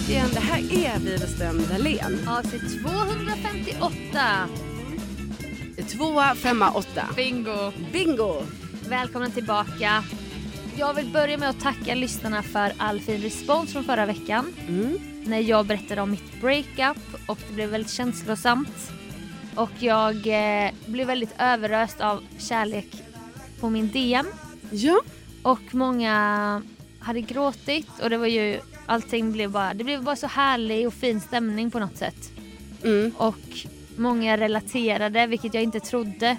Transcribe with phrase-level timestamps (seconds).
[0.00, 0.30] Tillbaka igen.
[0.34, 2.28] Det här är Widerström Dahlén.
[2.28, 4.48] Avsnitt 258.
[5.88, 7.02] Tvåa, femma, åtta.
[7.16, 7.72] Bingo.
[7.92, 8.42] Bingo!
[8.88, 10.04] Välkomna tillbaka.
[10.76, 14.52] Jag vill börja med att tacka lyssnarna för all fin respons från förra veckan.
[14.68, 14.98] Mm.
[15.24, 18.92] När jag berättade om mitt breakup och det blev väldigt känslosamt.
[19.54, 22.88] Och jag eh, blev väldigt överöst av kärlek
[23.60, 24.26] på min DM.
[24.70, 25.00] Ja.
[25.42, 26.62] Och många
[26.98, 30.94] hade gråtit och det var ju allting blev bara, det blev bara så härlig och
[30.94, 32.30] fin stämning på något sätt.
[32.84, 33.12] Mm.
[33.16, 33.66] Och
[33.96, 36.36] många relaterade, vilket jag inte trodde.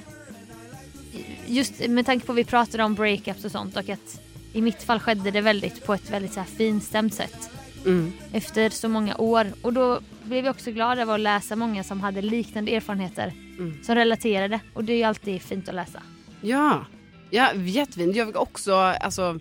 [1.45, 4.21] Just med tanke på att vi pratade om breakups och sånt och att
[4.53, 7.49] i mitt fall skedde det väldigt på ett väldigt så här finstämt sätt.
[7.85, 8.13] Mm.
[8.31, 9.47] Efter så många år.
[9.61, 13.33] Och då blev jag också glad över att läsa många som hade liknande erfarenheter.
[13.57, 13.83] Mm.
[13.83, 14.59] Som relaterade.
[14.73, 16.01] Och det är ju alltid fint att läsa.
[16.41, 16.85] Ja.
[17.29, 18.15] Ja, jättefint.
[18.15, 19.39] Jag fick också, alltså,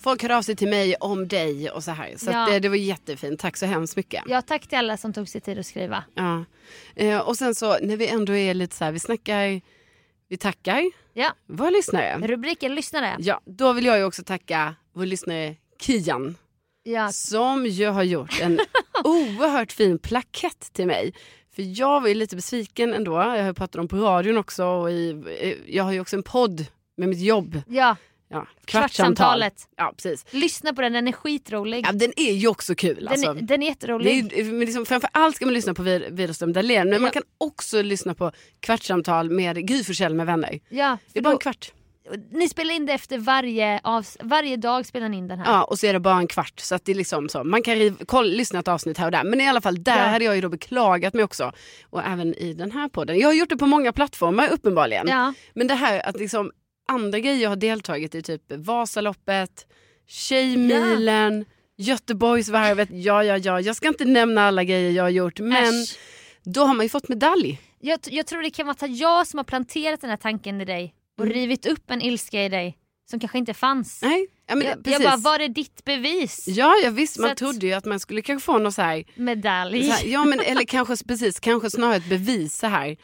[0.00, 2.14] folk hörde av sig till mig om dig och så här.
[2.16, 2.46] Så Ja.
[2.50, 3.40] det, det var jättefint.
[3.40, 4.22] Tack så hemskt mycket.
[4.26, 6.04] Ja, tack till alla som tog sig tid att skriva.
[6.14, 6.44] Ja.
[6.96, 9.60] Eh, och sen så när vi ändå är lite så här, vi snackar,
[10.28, 10.82] vi tackar
[11.12, 12.18] Ja, våra lyssnare.
[12.26, 13.16] rubriken lyssnare.
[13.18, 16.36] Ja, då vill jag ju också tacka vår lyssnare Kian.
[16.82, 18.58] Ja, Som ju har gjort en
[19.04, 21.14] oerhört fin plakett till mig.
[21.54, 23.12] För jag var ju lite besviken ändå.
[23.12, 24.64] Jag har ju pratat om på radion också.
[24.66, 25.10] Och i,
[25.40, 26.66] eh, jag har ju också en podd
[26.96, 27.62] med mitt jobb.
[27.68, 27.96] ja.
[28.30, 29.54] Ja, Kvartsamtalet.
[29.76, 30.24] Ja, precis.
[30.30, 31.84] lyssna på den, den är skitrolig.
[31.86, 32.96] Ja, den är ju också kul.
[32.96, 33.30] den, Alltså.
[33.30, 34.32] är, den är Det jätterolig.
[34.32, 36.84] är, ju- men liksom, framför allt ska man lyssna på Widerström Dahlén.
[36.88, 37.00] Men Ja.
[37.00, 40.58] man kan också lyssna på Kvartsamtal med Gry Forssell med vänner.
[40.68, 41.72] Ja, Det är bara då, en kvart.
[42.32, 45.52] ni spelar in det efter varje, avs- varje dag spelar ni in den här.
[45.52, 46.60] Ja, och så är det bara en kvart.
[46.60, 47.44] Så att det är liksom så.
[47.44, 49.24] Man kan kolla, lyssna ett avsnitt här och där.
[49.24, 50.04] Men i alla fall, där Ja.
[50.10, 51.52] hade jag ju då beklagat mig också.
[51.90, 53.18] Och även i den här podden.
[53.18, 55.06] Jag har gjort det på många plattformar uppenbarligen.
[55.08, 55.32] Ja.
[55.54, 56.52] Men det här att liksom
[56.88, 59.66] andra grejer jag har deltagit i, typ Vasaloppet,
[60.06, 61.44] Tjejmilen,
[61.76, 62.88] Göteborgsvarvet.
[62.92, 63.60] Ja, ja, ja.
[63.60, 65.40] Jag ska inte nämna alla grejer jag har gjort.
[65.40, 65.98] Men Äsch.
[66.42, 67.60] då har man ju fått medalj.
[67.80, 70.64] Jag, jag tror det kan vara att jag som har planterat den här tanken i
[70.64, 71.34] dig och Mm.
[71.34, 72.78] rivit upp en ilska i dig
[73.10, 74.02] som kanske inte fanns.
[74.02, 76.44] Nej, ja, men, jag, jag bara, var är ditt bevis?
[76.48, 77.18] Ja, ja visst.
[77.18, 79.84] Man att- trodde ju att man skulle kanske få något så här, Medalj.
[79.84, 82.96] så här ja, men, eller kanske precis, kanske snarare ett bevis så här.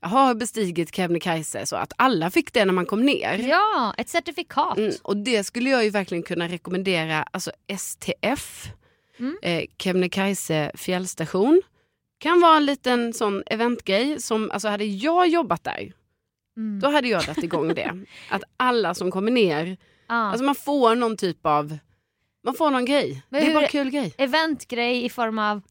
[0.00, 3.38] Jag har bestigit Kebnekaise så att alla fick det när man kom ner.
[3.48, 4.78] ja, ett certifikat.
[4.78, 8.68] Mm, och det skulle jag ju verkligen kunna rekommendera, alltså STF,
[9.18, 9.36] Mm.
[9.42, 11.62] eh, Kebnekaise fjällstation.
[12.18, 15.92] Kan vara en liten sån eventgrej som, alltså hade jag jobbat där,
[16.56, 16.80] Mm.
[16.80, 18.04] då hade jag dragit igång det.
[18.30, 19.76] Att alla som kommer ner,
[20.10, 20.16] Ja.
[20.16, 21.78] alltså man får någon typ av,
[22.44, 23.22] man får någon grej.
[23.28, 24.14] Men det är bara en kul grej.
[24.18, 25.62] Eventgrej i form av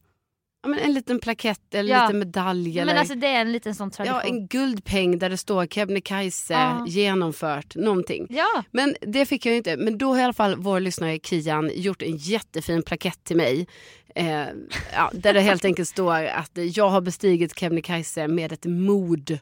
[0.62, 2.00] ja, men en liten plakett eller Ja.
[2.00, 2.78] en liten medalj.
[2.78, 4.16] Eller, Men alltså det är en liten sån tradition.
[4.24, 6.84] ja, en guldpeng där det står Kebnekaise Ja.
[6.88, 8.26] genomfört, någonting.
[8.30, 8.64] Ja.
[8.70, 9.76] Men det fick jag inte.
[9.76, 13.66] Men då har i alla fall vår lyssnare Kian gjort en jättefin plakett till mig.
[14.14, 14.44] Eh,
[14.92, 19.38] ja, där det helt enkelt står att jag har bestigit Kebnekaise med ett mod.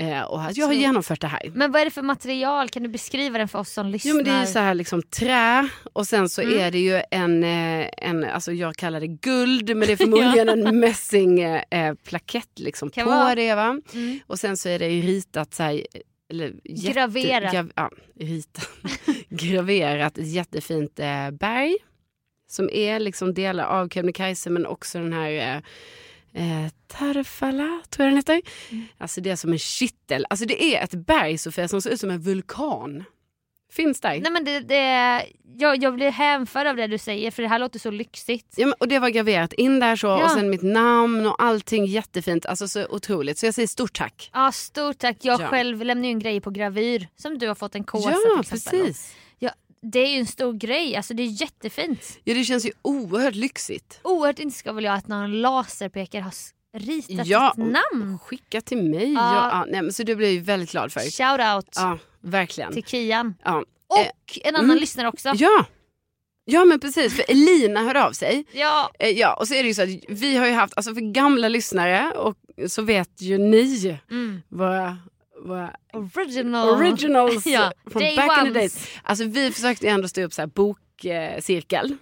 [0.00, 1.50] Eh, och att jag har genomfört det här.
[1.54, 2.68] Men vad är det för material?
[2.68, 4.10] Kan du beskriva den för oss som lyssnar?
[4.10, 6.58] Jo men det är ju så här liksom trä och sen så Mm.
[6.60, 10.48] är det ju en, eh, en, alltså jag kallar det guld men det är förmodligen
[10.48, 13.34] en mässing eh, plakett liksom Kan på vara.
[13.34, 13.80] det va.
[13.94, 14.20] Mm.
[14.26, 15.82] Och sen så är det ritat så här,
[16.30, 17.52] eller jätte- Graverat.
[17.54, 18.68] grav- ja, ritat.
[19.28, 21.76] graverat ett jättefint eh, berg.
[22.48, 25.62] Som är liksom delar av Kebnekaise men också den här
[26.34, 28.40] eh, Tarfala, tror jag den heter.
[28.70, 28.84] Mm.
[28.98, 30.26] Alltså det är som en kittel.
[30.30, 33.04] Alltså det är ett berg Sofia som ser ut som en vulkan.
[33.72, 34.20] Finns där.
[34.20, 35.22] Nej men det, det,
[35.58, 38.54] jag, jag blir hänförd av det du säger för det här låter så lyxigt.
[38.56, 40.24] Ja, men, och det var graverat in där så Ja.
[40.24, 42.46] och sen mitt namn och allting jättefint.
[42.46, 43.38] Alltså så otroligt.
[43.38, 44.30] Så jag säger stort tack.
[44.32, 45.16] Ja stort tack.
[45.20, 45.46] Jag Ja.
[45.46, 48.54] själv lämnar ju en grej på gravyr som du har fått en kåsa ja, till
[48.56, 48.80] exempel.
[48.80, 49.14] precis.
[49.38, 49.50] Ja,
[49.82, 52.18] det är ju en stor grej, alltså det är jättefint.
[52.24, 54.00] Ja, det känns ju oerhört lyxigt.
[54.04, 56.32] Oerhört inte ska väl jag att någon laserpekare har
[56.80, 58.18] ritat Ja, ditt namn.
[58.18, 59.12] Skicka till mig.
[59.12, 59.48] Ja.
[59.52, 59.64] Ja.
[59.68, 61.00] Nej, men så det blir jag ju väldigt glad för.
[61.00, 62.72] Shout out Ja, verkligen.
[62.72, 63.34] till Kian.
[63.44, 63.64] Ja.
[63.86, 64.80] Och en annan mm.
[64.80, 65.32] lyssnare också.
[65.36, 65.64] ja.
[66.44, 68.44] Ja men precis, för Elina hörde av sig.
[68.52, 68.90] Ja.
[68.98, 71.00] Eh, Ja, och så är det ju så att vi har ju haft, alltså för
[71.12, 72.36] gamla lyssnare och
[72.68, 74.42] så vet ju ni Mm.
[74.48, 74.98] våra,
[75.46, 76.68] våra Original.
[76.68, 78.74] originals Ja, from day back in the ones.
[78.74, 78.88] days.
[79.02, 81.96] Alltså vi försökte ju ändå stå upp så här bokcirkel.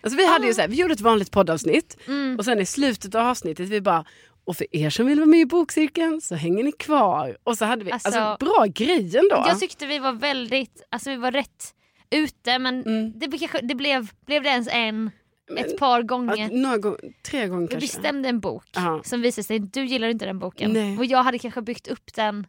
[0.00, 2.10] Alltså vi hade ju så här, vi gjorde ett vanligt poddavsnitt Ah.
[2.10, 2.36] Mm.
[2.38, 4.04] och sen i slutet av avsnittet vi bara
[4.44, 7.36] och för er som vill vara med i bokcirkeln så hänger ni kvar.
[7.44, 9.44] Och så hade vi, alltså, Alltså, bra grej ändå.
[9.48, 11.74] Jag tyckte vi var väldigt, alltså vi var rätt
[12.10, 13.12] ute men Mm.
[13.18, 15.10] det, blev kanske- det blev, blev det ens en,
[15.50, 16.50] Men- ett par gånger.
[16.62, 16.98] några gånger,
[17.30, 17.86] tre gånger Vi kanske.
[17.96, 19.00] bestämde en bok Ja.
[19.04, 20.72] som visade sig, du gillar inte den boken.
[20.72, 20.98] Nej.
[20.98, 22.46] Och jag hade kanske byggt upp den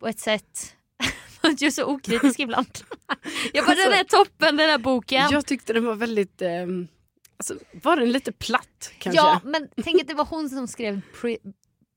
[0.00, 0.74] på ett sätt,
[1.42, 2.78] jag är så okritisk ibland.
[3.52, 5.28] Jag bara, den är toppen den här boken.
[5.30, 6.88] Jag tyckte den var väldigt, ehm,
[7.36, 9.16] alltså, var den lite platt kanske?
[9.22, 11.00] Ja men tänk att det var hon som skrev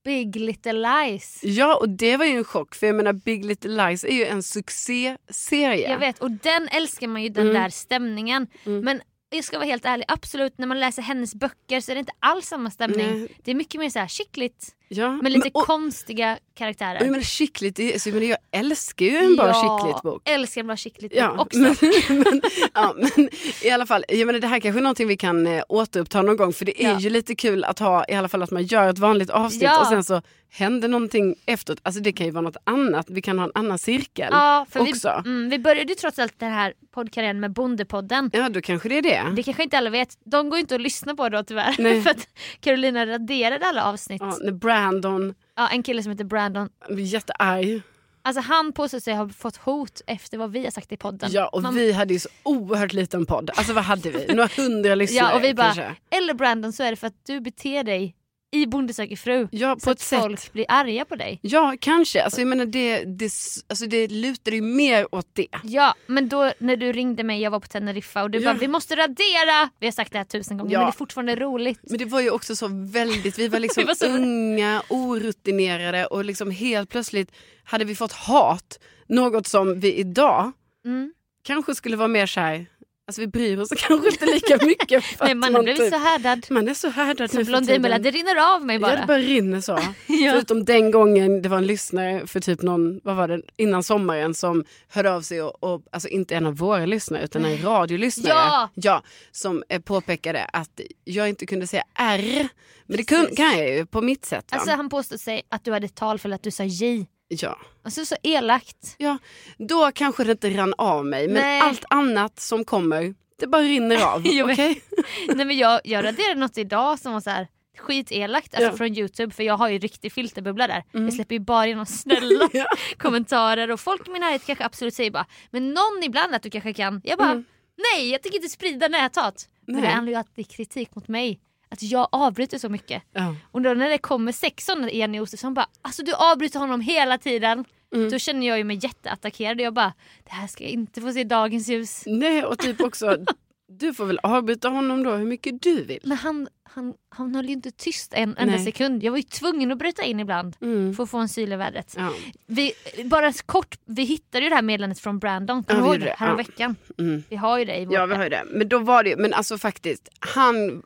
[0.06, 1.40] Big Little Lies.
[1.44, 4.26] Ja och det var ju en chock för jag menar Big Little Lies är ju
[4.26, 5.90] en succéserie.
[5.92, 7.62] Jag vet och den älskar man ju den Mm.
[7.62, 8.48] där stämningen.
[8.64, 12.00] Men jag ska vara helt ärlig, absolut när man läser hennes böcker så är det
[12.00, 13.20] inte alls samma stämning.
[13.20, 13.38] Nej.
[13.44, 15.12] Det är mycket mer så här skickligt Ja.
[15.12, 16.96] med lite och, konstiga karaktärer.
[17.00, 20.22] jag menar skickligt, så jag, jag älskar ju en bra Ja, skickligt bok.
[20.30, 21.60] älskar en bra skickligt Ja, bok också.
[21.60, 21.76] men,
[22.20, 22.42] men,
[22.74, 23.30] ja, men
[23.64, 26.38] i alla fall, jag menar, det här kanske är någonting vi kan eh, återuppta någon
[26.38, 27.00] gång för det är Ja.
[27.00, 29.82] ju lite kul att ha i alla fall att man gör ett vanligt avsnitt Ja.
[29.82, 30.22] och sen så
[30.56, 31.80] händer någonting efteråt.
[31.84, 34.80] Alltså det kan ju vara något annat, vi kan ha en annan cirkel Ja, för
[34.80, 35.22] också.
[35.24, 38.30] Vi, mm, vi började ju trots allt den här poddkarriären med Bondepodden.
[38.34, 39.24] Ja då kanske det är det.
[39.36, 40.18] Det kanske inte alla vet.
[40.26, 41.76] De går inte att lyssna på då tyvärr.
[41.80, 42.02] Nej.
[42.04, 42.28] för att
[42.60, 44.22] Carolina raderade alla avsnitt.
[44.22, 44.46] Ja, Ja.
[44.46, 45.34] när Brandon
[45.72, 46.70] en kille som heter Brandon.
[46.90, 47.82] blir jättearg.
[48.26, 51.30] Alltså han påstår sig ha fått hot efter vad vi har sagt i podden.
[51.34, 53.50] Ja och Man- vi hade ju så oerhört liten podd.
[53.56, 54.26] Alltså vad hade vi?
[54.34, 55.96] Några hundra lyssnare Ja och vi bara, kanske.
[56.10, 58.16] eller Brandon så är det för att du beter dig
[58.54, 59.48] i Bonde söker fru.
[59.52, 60.20] Ja så på ett att sätt.
[60.22, 61.40] folk blir arga på dig.
[61.42, 63.32] Ja kanske, alltså jag menar det, det,
[63.68, 65.48] alltså, det lutar ju mer åt det.
[65.64, 68.54] Ja men då när du ringde mig, jag var på Teneriffa och du Ja.
[68.54, 69.70] bara vi måste radera.
[69.80, 70.80] Vi har sagt det här tusen gånger Ja.
[70.80, 71.80] men det är fortfarande roligt.
[71.84, 76.06] Men det var ju också så väldigt, vi var liksom Vi var så- unga, orutinerade
[76.06, 77.32] och liksom helt plötsligt
[77.64, 78.80] hade vi fått hat.
[79.08, 80.52] Något som vi idag
[80.86, 81.14] Mm.
[81.44, 82.66] kanske skulle vara mer såhär,
[83.08, 85.04] alltså vi bryr oss kanske inte lika mycket.
[85.04, 86.46] För Nej, man blivit typ- så härdad.
[86.50, 88.94] man är så härdad Som för Blondinbella, det rinner av mig bara.
[88.94, 89.80] Ja, det bara rinner så.
[90.08, 90.32] Ja.
[90.32, 94.34] Förutom den gången det var en lyssnare för typ någon, vad var det, innan sommaren
[94.34, 98.34] som hörde av sig och, och alltså inte en av våra lyssnare utan en radiolyssnare.
[98.34, 98.70] Ja!
[98.74, 102.48] ja som eh, påpekade att jag inte kunde säga R.
[102.86, 103.38] Men det Precis.
[103.38, 104.52] kan jag ju på mitt sätt.
[104.52, 104.58] Va?
[104.58, 107.06] Alltså han påstod sig att du hade talfel att du sa J.
[107.42, 107.58] ja.
[107.84, 108.96] Alltså så elakt.
[108.98, 109.18] ja,
[109.58, 111.62] då kanske det inte rann av mig men Nej.
[111.62, 114.20] allt annat som kommer, det bara rinner av.
[114.52, 114.82] Okej?
[115.36, 117.48] Nej men jag, jag raderade något idag som var så här
[117.78, 118.78] skitelakt alltså Ja.
[118.78, 120.84] från youtube för jag har ju riktig filterbubbla där.
[120.92, 122.66] Jag släpper ju bara igenom snälla Ja.
[122.98, 126.50] kommentarer och folk i min närhet kanske absolut säger bara men någon ibland att du
[126.50, 127.02] kanske kan.
[127.04, 127.46] Jag bara Mm.
[127.94, 129.50] nej jag tänker inte sprida näthat.
[129.68, 129.82] Men Nej.
[129.86, 131.40] det handlar ju alltid kritik mot mig.
[131.74, 133.04] Att jag avbryter så mycket.
[133.14, 133.36] Ja.
[133.52, 137.18] Och då när det kommer sex sådana Jenny Josefsson bara alltså du avbryter honom hela
[137.18, 137.66] tiden.
[137.96, 138.10] Mm.
[138.12, 141.12] Då känner jag ju mig jätteattackerad och jag bara det här ska jag inte få
[141.14, 142.04] se dagens ljus.
[142.06, 143.18] Nej och typ också,
[143.80, 146.00] du får väl avbryta honom då hur mycket du vill.
[146.04, 149.04] Men han, han, han höll ju inte tyst en enda sekund.
[149.04, 150.94] Jag var ju tvungen att bryta in ibland Mm.
[150.94, 151.96] för att få en syl i vädret.
[151.98, 152.10] Ja.
[152.46, 152.72] Vi,
[153.06, 155.64] bara kort, vi hittade ju det här meddelandet från Brandon.
[155.64, 156.06] Kommer Ja, du ihåg det?
[156.06, 156.16] det.
[156.18, 156.38] Härom Ja.
[156.38, 156.76] veckan.
[156.98, 157.24] Mm.
[157.30, 158.44] Vi har ju det i vår Ja vi har ju det.
[158.52, 160.84] Men då var det ju- men alltså faktiskt, han,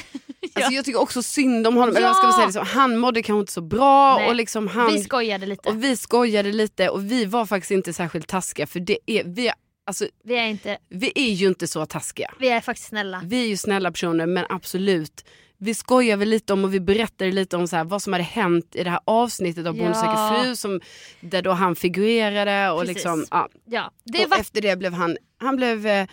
[0.54, 1.96] Alltså jag tycker också synd om honom.
[1.96, 2.08] Eller Ja.
[2.08, 4.16] vad ska man säga, liksom, han mådde kanske inte så bra.
[4.18, 4.28] Nej.
[4.28, 5.68] Och liksom han, Vi skojade lite.
[5.68, 8.66] och vi skojade lite och vi var faktiskt inte särskilt taskiga.
[8.66, 9.54] För det är, vi, är-
[9.86, 12.34] alltså, Vi är inte, vi är ju inte så taskiga.
[12.40, 13.20] vi är faktiskt snälla.
[13.24, 15.24] Vi är ju snälla personer men absolut.
[15.58, 18.24] Vi skojar väl lite om och vi berättade lite om så här, vad som hade
[18.24, 20.56] hänt i det här avsnittet av Bonde söker fru.
[20.56, 20.80] Som,
[21.20, 22.70] där då han figurerade.
[22.70, 22.94] Och, Precis.
[22.96, 23.48] liksom, ja.
[23.64, 26.06] Ja, det och var, efter det blev han, han blev, eh,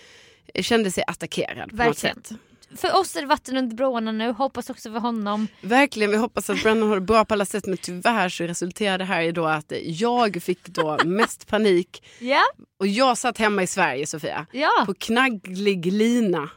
[0.62, 2.16] kände sig attackerad på något Verkligen.
[2.24, 2.32] sätt.
[2.78, 5.48] För oss är det vatten under broarna nu, hoppas också för honom.
[5.62, 8.98] Verkligen, vi hoppas att Brennan har det bra på alla sätt men tyvärr så resulterade
[8.98, 12.04] det här i då att jag fick då mest panik.
[12.20, 12.44] Ja,
[12.80, 14.84] Och jag satt hemma i Sverige Sofia, ja.
[14.86, 16.50] på knagglig lina.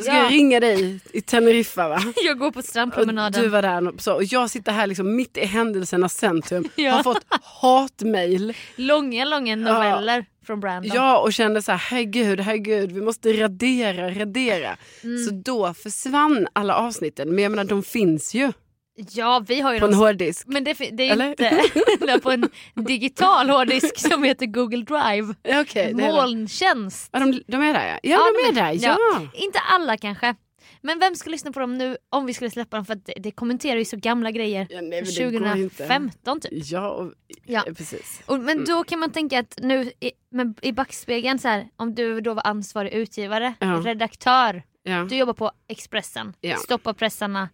[0.00, 0.22] Ska Ja.
[0.22, 2.02] jag ringa dig i Teneriffa va?
[2.24, 3.42] Jag går på Och strandpromenaden.
[3.42, 6.68] du var där och, så, och jag sitter här liksom mitt i händelsernas centrum.
[6.76, 6.90] Ja.
[6.92, 7.24] Har fått
[7.60, 8.54] hatmejl.
[8.76, 10.92] Långa, långa noveller från Brandon.
[10.94, 14.76] Ja och kände så här, herregud, herregud, vi måste radera, radera.
[15.04, 15.24] Mm.
[15.24, 17.34] Så då försvann alla avsnitten.
[17.34, 18.52] Men jag menar de finns ju
[18.96, 20.00] ja, vi har ju på en dem.
[20.00, 20.46] hårddisk.
[20.46, 21.28] Men det, det är Eller?
[21.30, 25.34] inte på en digital hårddisk som heter Google Drive.
[25.42, 25.94] Ja, det.
[25.94, 27.08] Molntjänst.
[27.12, 27.98] Ja, de, de är där ja.
[28.02, 28.78] Ja, de är där.
[28.88, 28.98] Ja.
[29.34, 30.34] Inte alla kanske.
[30.80, 32.84] Men vem ska lyssna på dem nu om vi skulle släppa dem?
[32.86, 34.66] För att det, det kommenterar ju så gamla grejer.
[34.70, 35.76] Ja, nej, men det går ju inte.
[35.76, 36.52] 2015 typ.
[36.52, 37.12] Ja, och,
[37.46, 37.62] Ja.
[37.66, 37.72] ja.
[37.76, 38.20] precis.
[38.26, 38.64] Och, men Mm.
[38.64, 42.34] då kan man tänka att nu i, men i backspegeln så här, om du då
[42.34, 43.66] var ansvarig utgivare, Ja.
[43.84, 45.06] redaktör, Ja.
[45.10, 46.56] du jobbar på Expressen, Ja.
[46.56, 47.48] stoppa pressarna.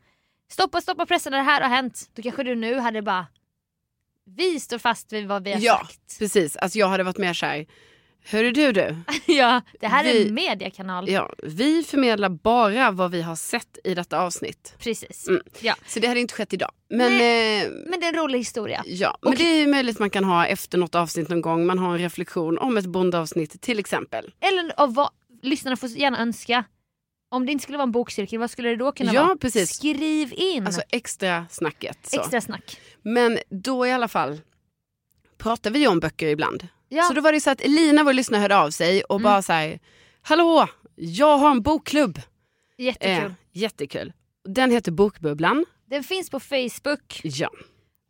[0.52, 2.10] Stoppa, stoppa pressarna, det här har hänt.
[2.14, 3.26] Då kanske du nu hade bara,
[4.36, 6.18] vi står fast vid vad vi har Ja, sagt.
[6.18, 6.56] precis.
[6.56, 7.66] Alltså, jag hade varit mer så här,
[8.24, 8.96] hörru du du.
[9.32, 11.10] ja, det här är Vi- en mediekanal.
[11.10, 14.74] Ja, vi förmedlar bara vad vi har sett i detta avsnitt.
[14.78, 15.28] Precis.
[15.28, 15.42] Mm.
[15.60, 15.74] Ja.
[15.86, 16.70] Så det hade inte skett idag.
[16.88, 18.82] Men, eh, Men det är en rolig historia.
[18.86, 19.18] ja.
[19.22, 21.66] men det är möjligt man kan ha efter något avsnitt någon gång.
[21.66, 24.34] Man har en reflektion om ett bondeavsnitt till exempel.
[24.40, 25.10] Eller av vad,
[25.42, 26.64] lyssnarna får gärna önska.
[27.32, 29.36] Om det inte skulle vara en bokcirkel, vad skulle det då kunna Ja, vara?
[29.36, 29.70] precis.
[29.76, 31.98] Skriv in Alltså extra snacket.
[32.02, 32.20] Så.
[32.20, 32.80] extra snack.
[33.02, 34.40] Men då i alla fall
[35.38, 36.68] pratar vi om böcker ibland.
[36.88, 37.02] Ja.
[37.02, 39.22] Så då var det så att Elina, vår lyssnare, hörde av sig och Mm.
[39.24, 39.78] bara så här,
[40.22, 42.20] hallå, jag har en bokklubb.
[42.78, 43.24] Jättekul.
[43.24, 44.12] Eh, jättekul.
[44.44, 45.64] Den heter Bokbubblan.
[45.86, 47.20] Den finns på Facebook.
[47.24, 47.50] Ja.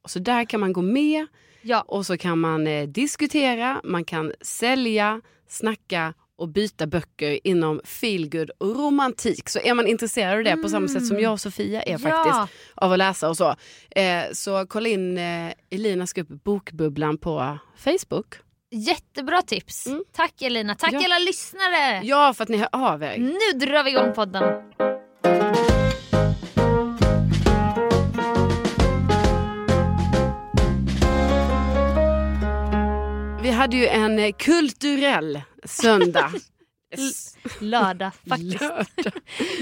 [0.02, 1.26] Och så där kan man gå med
[1.62, 1.80] Ja.
[1.80, 8.50] och så kan man eh, diskutera, man kan sälja, snacka och byta böcker inom feelgood
[8.58, 9.48] och romantik.
[9.48, 12.02] Så är man intresserad av det på samma sätt som jag och Sofia är Mm.
[12.10, 12.24] Ja.
[12.24, 13.54] faktiskt av att läsa och så.
[13.90, 18.34] Eh, så kolla in eh, Elinas grupp Bokbubblan på Facebook.
[18.70, 19.86] Jättebra tips.
[19.86, 20.04] Mm.
[20.12, 20.74] Tack Elina.
[20.74, 21.04] Tack Ja.
[21.04, 22.00] alla lyssnare.
[22.04, 23.18] Ja, för att ni hör av er.
[23.18, 24.42] Nu drar vi igång podden.
[33.62, 36.32] Hade ju en eh, kulturell söndag.
[37.60, 38.60] Lördag faktiskt.
[38.60, 38.86] Lördag.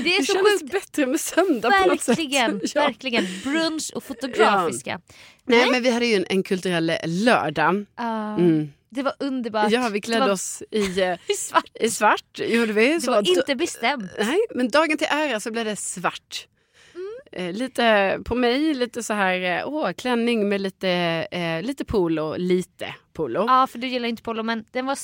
[0.05, 0.73] Det är Det så kändes sjukt.
[0.73, 2.19] bättre med söndag på något sätt.
[2.19, 2.83] Verkligen, Ja.
[2.83, 3.27] verkligen.
[3.45, 5.01] Brunch och fotografiska.
[5.45, 7.85] Nej, men vi hade ju en, en kulturell lördag.
[7.95, 8.73] Ah, Mm.
[8.93, 9.71] Det var underbart.
[9.71, 11.71] Ja, vi klädde det var, oss i, eh, i svart.
[11.81, 12.39] i svart.
[12.39, 12.95] Gjorde vi.
[12.95, 14.11] Det Så var inte bestämt.
[14.19, 16.47] Nej, men dagen till ära så blev det svart.
[17.33, 20.89] Eh, lite på mig, lite så här, eh, åh, klänning med lite,
[21.31, 23.45] eh, lite polo, lite polo.
[23.49, 24.99] Ja, för du gillar inte polo men den var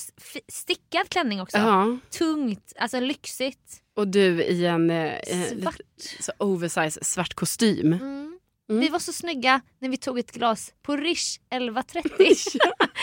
[0.52, 1.56] stickad klänning också.
[1.58, 3.82] Ja, Tungt, alltså lyxigt.
[3.96, 5.78] och du i en eh, eh, Svart.
[5.78, 7.92] lite, så oversize svart kostym.
[7.92, 8.38] Mm.
[8.68, 8.80] Mm.
[8.80, 12.58] Vi var så snygga när vi tog ett glas på Rish 11.30.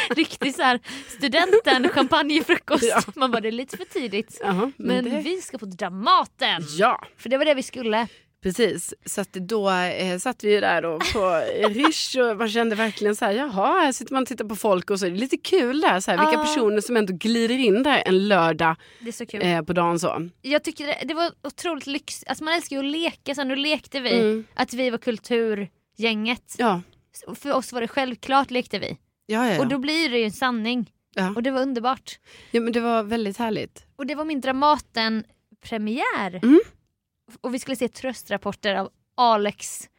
[0.16, 2.84] Riktigt så här studenten champagnefrukost.
[2.84, 3.02] Ja.
[3.16, 4.40] Man bara det är lite för tidigt.
[4.44, 6.64] Jaha, Men det, vi ska på Dramaten.
[6.78, 8.08] Ja, För det var det vi skulle.
[8.44, 8.94] Precis.
[9.06, 11.20] Så att då eh, satt vi där då på
[11.70, 14.90] Rish och man kände verkligen så här, jaha, här sitter man och tittar på folk
[14.90, 17.84] och så är det lite kul där, så här, vilka personer som ändå glider in
[17.84, 18.76] där en lördag
[19.34, 20.30] eh, på dagen så.
[20.42, 22.24] Jag tycker det, det var otroligt lyx.
[22.28, 23.36] Alltså man älskar ju att leka.
[23.36, 24.46] Så nu lekte vi Mm.
[24.54, 26.56] att vi var kulturgänget.
[26.58, 26.82] Ja,
[27.36, 28.98] För oss var det självklart lekte vi.
[29.26, 29.60] ja, ja.
[29.60, 30.92] Och då blir det ju en sanning.
[31.36, 32.20] Och det var underbart.
[32.52, 33.86] ja men det var väldigt härligt.
[33.96, 36.40] Och det var min Dramaten-premiär.
[36.44, 36.60] Mm.
[37.42, 39.90] Och vi skulle se tröstrapporter av Alex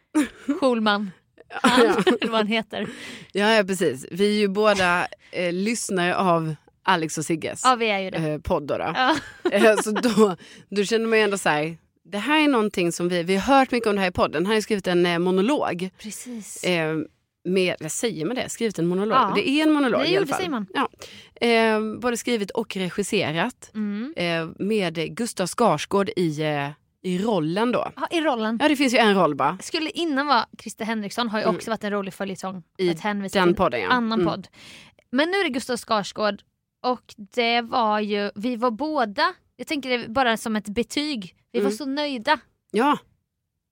[0.60, 1.10] Schulman.
[1.62, 2.88] Han, eller vad han heter.
[3.32, 4.06] ja, ja precis.
[4.10, 8.16] Vi är ju båda eh, lyssnare av Alex och Sigges Ja vi är ju det.
[8.18, 8.66] eh, podd.
[8.66, 8.92] Då, då.
[8.94, 9.16] Ja.
[9.52, 10.36] Eh, så då,
[10.70, 13.56] då känner man ju ändå så här, det här är någonting som vi, vi har
[13.58, 14.42] hört mycket om det här i podden.
[14.42, 15.90] Han har ju skrivit en eh, monolog.
[15.98, 16.64] Precis.
[16.64, 16.96] Eh,
[17.44, 18.48] med, vad säger man det?
[18.48, 19.16] Skrivit en monolog?
[19.18, 19.32] Ja.
[19.34, 20.36] Det är en monolog Det i alla det fall.
[20.38, 20.66] säger man.
[20.74, 20.88] Ja.
[21.46, 23.70] Eh, både skrivit och regisserat.
[23.74, 24.14] Mm.
[24.16, 26.40] Eh, med Gustav Skarsgård i,
[27.04, 27.92] i rollen då.
[27.96, 28.58] Ja, I rollen.
[28.62, 29.58] Ja det finns ju en roll bara.
[29.62, 32.62] Skulle innan vara Christer Henriksson har ju också varit en rolig följetong.
[32.78, 32.94] I
[33.32, 33.88] Den podden ja.
[33.88, 34.32] annan Mm.
[34.32, 34.48] podd.
[35.12, 36.42] Men nu är det Gustav Skarsgård
[36.82, 41.58] och det var ju, vi var båda, jag tänker det bara som ett betyg, vi
[41.60, 41.76] var Mm.
[41.76, 42.38] så nöjda.
[42.70, 42.98] Ja,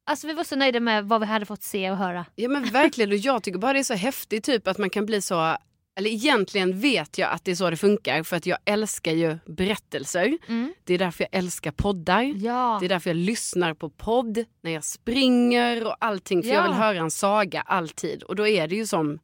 [0.07, 2.27] Alltså vi var så nöjda med vad vi hade fått se och höra.
[2.35, 5.07] Ja men verkligen och jag tycker bara det är så häftigt typ att man kan
[5.07, 5.57] bli så
[5.99, 9.39] eller egentligen vet jag att det är så det funkar för att jag älskar ju
[9.47, 10.39] berättelser.
[10.49, 10.75] Mm.
[10.85, 12.23] Det är därför jag älskar poddar.
[12.37, 12.77] Ja.
[12.81, 16.43] Det är därför jag lyssnar på podd när jag springer och allting.
[16.43, 16.55] För Ja.
[16.55, 18.23] jag vill höra en saga alltid.
[18.23, 19.19] Och då är det ju som...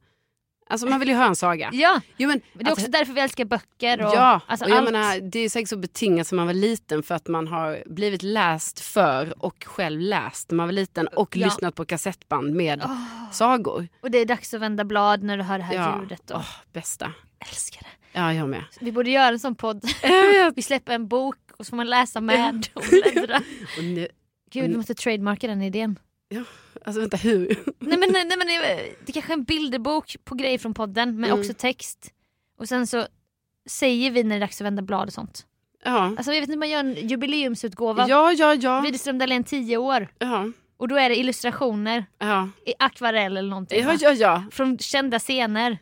[0.71, 1.69] Alltså man vill ju höra en saga.
[1.73, 2.01] ja.
[2.17, 4.77] Jo, men, det är att- också därför vi älskar böcker och ja, alltså och jag
[4.77, 4.91] allt.
[4.91, 8.23] menar, det är säkert så betingat som man var liten för att man har blivit
[8.23, 11.45] läst för och själv läst när man var liten och Ja.
[11.45, 12.83] lyssnat på kassettband med
[13.31, 13.87] sagor.
[14.01, 16.31] Och det är dags att vända blad när du hör det här Ja, ljudet.
[16.31, 16.37] Och...
[16.37, 17.11] åh, bästa.
[17.49, 18.19] Älskar det.
[18.19, 18.63] Ja, jag med.
[18.81, 19.83] Vi borde göra en sån podd.
[20.55, 23.35] Vi släpper en bok och så får man läsa med och bläddra.
[23.77, 24.07] Och nu,
[24.51, 25.99] Gud, vi måste trademarka den idén.
[26.85, 27.47] Alltså vänta, hur?
[27.79, 31.29] Nej men, nej, men eh, det kanske är en bilderbok på grejer från podden men
[31.29, 31.39] Mm.
[31.39, 32.13] också text.
[32.59, 33.07] Och sen så
[33.69, 35.45] säger vi när det är dags att vända blad och sånt.
[35.83, 38.05] Ja, Alltså jag vet inte, man gör en jubileumsutgåva.
[38.09, 38.53] ja, ja.
[38.55, 38.81] ja.
[38.81, 40.07] Widerström Dahlén 10 år.
[40.19, 40.47] ja.
[40.77, 42.49] Och då är det illustrationer ja.
[42.65, 43.83] i akvarell eller någonting.
[43.83, 44.43] Ja, ja, ja.
[44.51, 45.77] Från kända scener.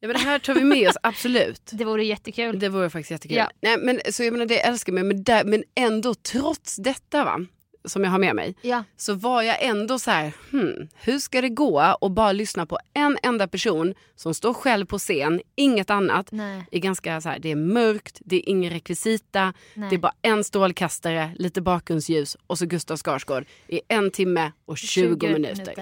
[0.00, 1.70] ja men det här tar vi med oss, absolut.
[1.72, 2.58] Det vore jättekul.
[2.58, 3.36] Det vore faktiskt jättekul.
[3.36, 3.50] Ja.
[3.62, 7.46] Nej, men, så jag menar, det älskar mig, men, där, men ändå trots detta va,
[7.86, 8.84] som jag har med mig, Ja.
[8.96, 12.78] så var jag ändå så här, hmm, hur ska det gå och bara lyssna på
[12.94, 16.28] en enda person som står själv på scen, inget annat.
[16.32, 16.66] Nej.
[16.70, 19.90] Är ganska så här, det är mörkt, det är ingen rekvisita, Nej.
[19.90, 24.78] det är bara en strålkastare, lite bakgrundsljus och så Gustav Skarsgård i en timme och
[24.78, 25.72] 20, minuter.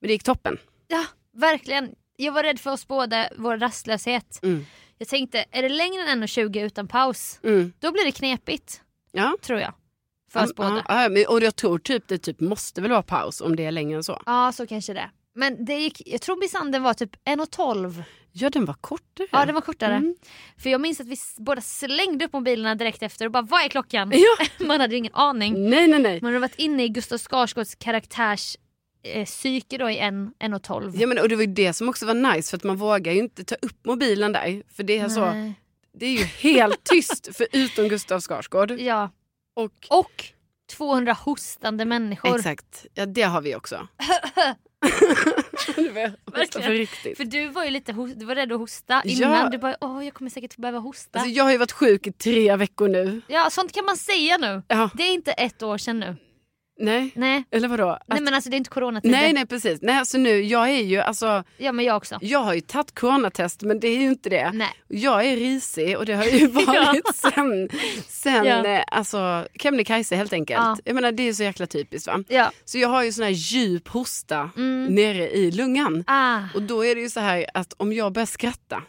[0.00, 0.58] Men det gick toppen.
[0.88, 1.04] Ja,
[1.36, 1.94] verkligen.
[2.16, 4.40] Jag var rädd för oss båda, vår rastlöshet.
[4.42, 4.66] Mm.
[4.98, 7.72] Jag tänkte, är det längre än 1.20 utan paus, Mm.
[7.78, 8.82] då blir det knepigt.
[9.12, 9.36] Ja.
[9.42, 9.74] Tror jag.
[10.28, 10.84] För oss båda.
[10.88, 13.70] Ja, men- och jag tror typ det typ måste väl vara paus om det är
[13.72, 14.22] längre än så.
[14.26, 15.10] Ja, så kanske det.
[15.34, 18.02] Men det gick, jag tror Bisanden var typ 1.12.
[18.32, 19.26] Ja, den var kortare.
[19.32, 19.94] Ja, den var kortare.
[19.94, 20.14] Mm.
[20.62, 23.68] För jag minns att vi båda slängde upp mobilerna direkt efter och bara vad är
[23.68, 24.12] klockan?
[24.14, 24.46] Ja.
[24.66, 25.70] Man hade ingen aning.
[25.70, 26.20] Nej, nej, nej.
[26.22, 28.56] Man hade varit inne i Gustav Skarsgårds karaktärs
[29.02, 30.92] eh, psyke då i 1.12.
[30.96, 33.12] Ja, men, och det var ju det som också var nice för att man vågar
[33.12, 34.62] ju inte ta upp mobilen där.
[34.76, 35.52] För det är, så,
[35.98, 38.70] det är ju helt tyst förutom Gustav Skarsgård.
[38.70, 39.10] Ja.
[39.58, 40.24] Och, Och
[40.76, 42.36] 200 hostande människor.
[42.36, 43.88] exakt, ja det har vi också.
[46.62, 47.16] för riktigt.
[47.16, 49.10] För du var ju lite du var rädd att hosta Ja.
[49.26, 49.50] innan.
[49.50, 51.18] Du bara, åh jag kommer säkert behöva hosta.
[51.18, 53.20] Alltså, jag har ju varit sjuk i tre veckor nu.
[53.28, 54.62] Ja sånt kan man säga nu.
[54.68, 56.16] Ja, Det är inte ett år sedan nu.
[56.78, 57.44] Nej, Nej.
[57.50, 57.88] eller vadå?
[57.88, 59.16] Att, Nej men alltså det är inte coronatider.
[59.16, 59.78] nej, nej, precis.
[59.82, 62.18] Nej, alltså nu, jag är ju, alltså, Ja men jag också.
[62.20, 64.50] jag har ju tagit coronatest men det är ju inte det.
[64.54, 64.68] Nej.
[64.88, 67.68] Jag är risig och det har ju varit sen,
[68.08, 68.66] sen Ja.
[68.66, 70.58] eh, alltså, Kebnekaise helt enkelt.
[70.60, 70.76] Ja.
[70.84, 72.24] Jag menar det är så jäkla typiskt va.
[72.28, 72.50] Ja.
[72.64, 74.94] Så jag har ju sån här djup hosta Mm.
[74.94, 76.04] nere i lungan.
[76.06, 76.40] Ah.
[76.54, 78.82] Och då är det ju så här att om jag börjar skratta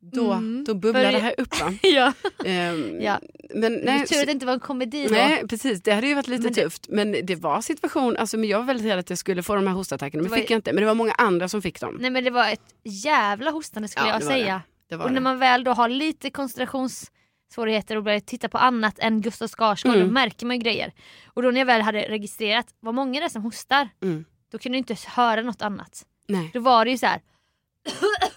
[0.00, 0.64] då, Mm.
[0.64, 1.72] då bubblar Börjar- det här upp va.
[1.82, 2.12] ja.
[2.44, 3.20] Ehm, ja.
[3.54, 5.10] Men Nej, tur att det inte var en komedi då.
[5.14, 6.86] nej precis det hade ju varit lite Men det- tufft.
[6.88, 9.66] Men det var situation, alltså, men jag var väldigt rädd att jag skulle få de
[9.66, 10.72] här hostattackerna men Det var fick jag inte.
[10.72, 11.96] Men det var många andra som fick dem.
[12.00, 14.62] Nej men det var ett jävla hostande skulle Ja, jag det säga.
[14.88, 15.24] Det var Och när det.
[15.24, 20.06] man väl då har lite koncentrationssvårigheter och börjar titta på annat än Gustav Skarsgård Mm.
[20.08, 20.92] då märker man ju grejer.
[21.26, 24.24] Och då när jag väl hade registrerat vad många det är som hostar Mm.
[24.52, 26.04] då kunde jag inte höra något annat.
[26.28, 26.50] Nej.
[26.54, 27.20] Då var det ju så här.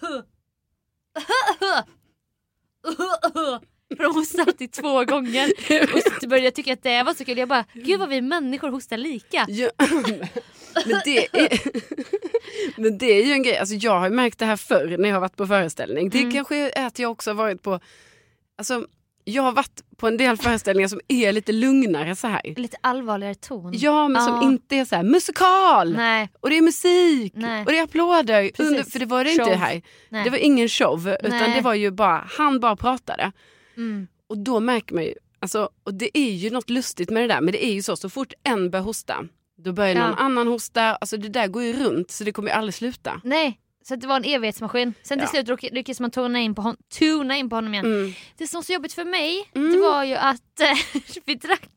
[3.98, 5.52] För de hostade två gånger.
[6.24, 7.38] Och började jag tycka att det var så kul.
[7.38, 9.46] Jag bara, gud vad vi människor hostar lika.
[9.50, 9.70] Ja,
[10.86, 11.60] men, det är,
[12.82, 15.16] men det är ju en grej, alltså jag har märkt det här förr när jag
[15.16, 16.10] har varit på föreställning.
[16.10, 16.32] Det Mm.
[16.32, 17.80] kanske är att jag också har varit på,
[18.58, 18.88] alltså
[19.32, 22.42] jag har varit på en del föreställningar som är lite lugnare så här.
[22.58, 23.72] Lite allvarligare ton.
[23.76, 27.66] Ja men som inte är så här musikal Nej, och det är musik Nej.
[27.66, 28.52] och det är applåder.
[28.58, 29.54] Under, för det var det inte Show.
[29.54, 29.82] här.
[30.10, 30.24] nej.
[30.24, 33.32] Det var ingen show utan det var ju bara, han bara pratade.
[33.78, 34.08] Mm.
[34.30, 37.42] Och då märker man ju, alltså, och det är ju något lustigt med det där,
[37.42, 39.26] men det är ju så, så fort en börjar hosta,
[39.58, 40.08] då börjar Ja.
[40.08, 43.22] någon annan hosta, alltså det där går ju runt så det kommer ju aldrig sluta.
[43.24, 43.58] nej.
[43.84, 44.94] Så det var en evighetsmaskin.
[45.04, 45.44] Sen till Ja.
[45.46, 47.86] slut lyckades man tona in, på hon- tuna in på honom igen.
[47.86, 48.14] Mm.
[48.38, 49.72] Det som var så jobbigt för mig Mm.
[49.72, 51.70] det var ju att eh, vi, drack,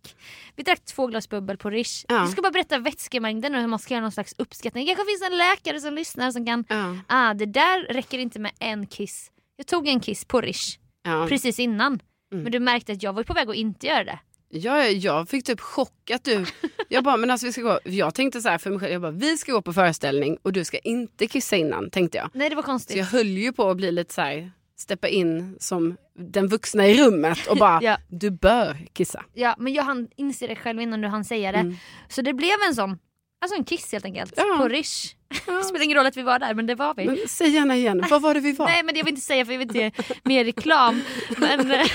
[0.57, 2.05] vi drack två glas bubbel på Rish.
[2.09, 2.15] Ja.
[2.15, 4.87] Jag ska bara berätta vätskemängden och hur man ska göra någon slags uppskattning.
[4.87, 6.97] Det kanske finns en läkare som lyssnar som kan, Ja.
[7.09, 9.31] ah det där räcker inte med en kiss.
[9.57, 11.27] Jag tog en kiss på Rish Ja.
[11.29, 12.01] precis innan.
[12.33, 12.43] Mm.
[12.43, 14.19] Men du märkte att jag var på väg att inte göra det.
[14.57, 16.47] Jag, jag fick typ chock att du,
[16.89, 19.03] jag bara men alltså vi ska gå, jag tänkte så här för mig själv, jag
[19.03, 22.31] bara vi ska gå på föreställning och du ska inte kissa innan tänkte jag.
[22.33, 22.97] Nej det var Så konstigt.
[22.97, 27.03] jag höll ju på att bli lite så här, steppa in som den vuxna i
[27.05, 27.99] rummet och bara Ja.
[28.09, 29.25] du bör kissa.
[29.33, 31.59] Ja, men jag hann inse det själv innan du hann säga det.
[31.59, 31.77] Mm.
[32.09, 32.99] Så det blev en sån,
[33.41, 34.33] alltså en kiss helt enkelt.
[34.37, 34.57] Ja.
[34.59, 35.15] På Rish.
[35.47, 37.05] Det spelar ingen roll att vi var där men det var vi.
[37.07, 38.67] Men säg gärna igen, vad var det vi var?
[38.67, 39.91] Nej men jag vill inte säga för jag vill inte ge
[40.23, 41.03] mer reklam.
[41.39, 41.87] Men, eh,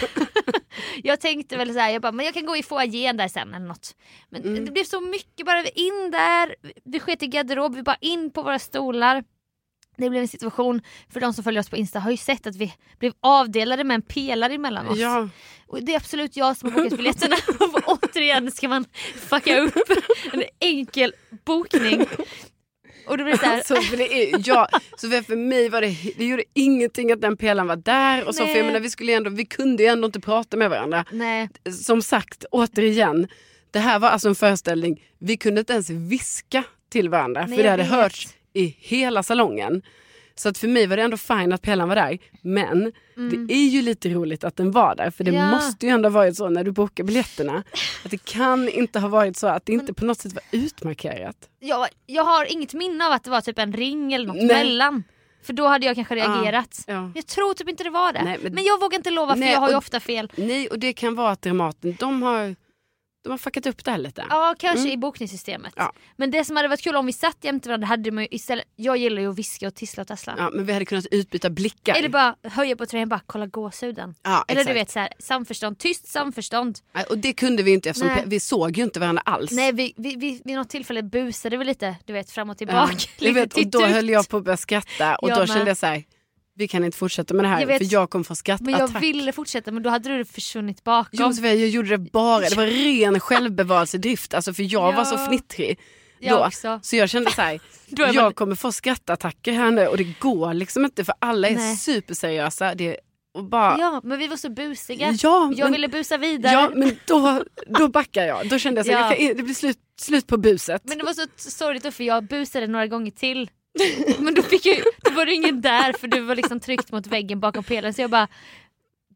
[1.04, 3.54] jag tänkte väl så här, jag bara, men jag kan gå i foajén där sen
[3.54, 3.96] eller något.
[4.30, 4.66] Men Mm.
[4.66, 8.42] det blev så mycket, bara in där, vi sket i garderob, vi bara in på
[8.42, 9.24] våra stolar.
[9.98, 10.82] Det blev en situation,
[11.14, 13.96] för de som följer oss på Insta har ju sett att vi blev avdelade med
[13.96, 14.98] en pelare emellan oss.
[15.00, 15.30] Ja.
[15.68, 17.36] Och det är absolut jag som har bokat biljetterna.
[17.86, 18.86] Återigen ska man
[19.30, 19.76] fucka upp
[20.34, 21.14] en enkel
[21.46, 22.06] bokning.
[23.10, 24.68] Och då blir det så här, Alltså, för det är, ja,
[24.98, 28.28] så för, för mig var det, det gjorde ingenting att den pelaren var där.
[28.28, 30.70] Och så, för jag menar, vi, skulle ändå, vi kunde ju ändå inte prata med
[30.70, 31.06] varandra.
[31.12, 31.50] nej.
[31.84, 33.28] Som sagt, återigen,
[33.72, 37.46] det här var alltså en föreställning, vi kunde inte ens viska till varandra.
[37.46, 39.82] Nej, för det hade hörts i hela salongen.
[40.40, 42.18] Så att för mig var det ändå fine att pelaren var där.
[42.42, 42.92] Men
[43.48, 45.12] det är ju lite roligt att den var där.
[45.12, 45.42] För det Mm.
[45.42, 45.52] Ja.
[45.52, 47.64] måste ju ändå ha varit så när du bokar biljetterna.
[48.06, 51.36] Att det kan inte ha varit så att det inte på något sätt var utmarkerat.
[51.60, 54.48] Jag, jag har inget minne av att det var typ en ring eller något Nej.
[54.48, 55.04] mellan.
[55.44, 56.84] För då hade jag kanske reagerat.
[56.88, 57.12] Ja.
[57.16, 58.24] Jag tror typ inte det var det.
[58.24, 58.54] Nej, men...
[58.54, 60.32] men- jag vågar inte lova för Nej, jag har ju och- ofta fel.
[60.36, 62.56] Nej, och det kan vara att Dramaten, de har,
[63.30, 64.26] de har fuckat upp det här lite.
[64.30, 65.74] Ja, kanske i bokningssystemet.
[65.76, 65.94] Ja.
[66.16, 68.66] Men det som hade varit kul om vi satt jämte varandra hade man ju istället,
[68.76, 70.36] jag gillar ju att viska och tissla och tassla.
[70.38, 71.96] Ja, men vi hade kunnat utbyta blickar.
[71.96, 74.16] Eller bara höja på tröjan bara kolla gåshuden.
[74.24, 74.68] ja, Eller exakt.
[74.76, 76.80] du vet så här, samförstånd, tyst samförstånd.
[76.94, 78.24] Nej, Och det kunde vi inte eftersom Nej.
[78.26, 79.52] vi såg ju inte varandra alls.
[79.52, 82.58] Nej vi, vi, vi, vid något tillfälle busade vi lite, du vet fram och Ja,
[82.58, 82.94] tillbaka.
[83.20, 85.48] jag lite vet, och då höll jag på att börja skratta och Jag då med.
[85.50, 86.04] kände jag så här,
[86.60, 87.78] vi kan inte fortsätta med det här Jag vet.
[87.78, 89.04] för jag kommer få Men jag skrattattack.
[89.04, 91.10] ville fortsätta men då hade du försvunnit bakom.
[91.12, 95.16] Jo, Sofia, jag gjorde det bara, det var ren självbevarelsedrift alltså för jag var så
[95.16, 95.28] Ja.
[95.28, 95.80] fnittrig.
[96.20, 96.46] Jag då.
[96.46, 96.80] också.
[96.84, 97.60] Så jag kände så här,
[98.00, 101.56] man- jag kommer få skrattattacker här nu och det går liksom inte för alla är
[101.56, 101.76] Nej.
[101.76, 102.76] superseriösa.
[102.76, 102.98] Det,
[103.34, 105.12] och bara, Ja men vi var så busiga.
[105.12, 106.54] Ja, jag men- ville busa vidare.
[106.54, 107.44] Ja men då,
[107.80, 108.50] då backar jag.
[108.50, 109.18] Då kände jag här, Ja.
[109.28, 110.82] jag det blir slut, slut på buset.
[110.86, 113.50] Men det var så sorgligt för jag busade några gånger till.
[114.20, 117.08] Men då, fick jag, då var det ingen där för du var liksom tryckt mot
[117.08, 118.28] väggen bakom pelaren så jag bara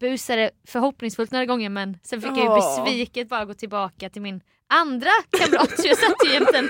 [0.00, 4.40] busade förhoppningsfullt några gånger men sen fick jag ju besviket bara gå tillbaka till min
[4.68, 6.68] andra kamrat så jag satt ju jämte en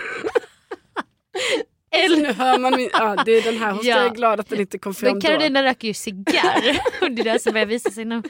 [2.09, 3.97] Så nu hör man min, ja, det är den här hos Ja.
[3.97, 7.23] Jag är glad att den inte kom fram Men Carolina röker ju cigarr och det
[7.23, 8.23] är det som börjar visa sig nu.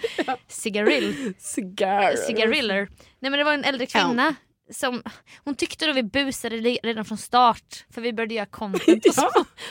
[0.48, 1.24] Cigarill.
[1.24, 1.32] då.
[1.38, 2.16] Cigarr.
[2.16, 2.88] Cigariller.
[3.20, 4.34] Nej men det var en äldre kvinna
[4.72, 5.02] som,
[5.44, 9.28] hon tyckte då vi busade redan från start för vi började göra content och så.